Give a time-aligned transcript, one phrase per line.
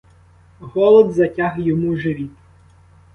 [0.61, 2.31] Голод затяг йому живіт.